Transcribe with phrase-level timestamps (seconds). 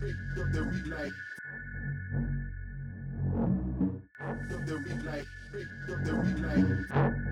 [0.00, 1.12] break up the week like.
[4.20, 6.40] Up the week like, break up the week
[6.94, 7.25] like.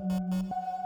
[0.00, 0.79] Música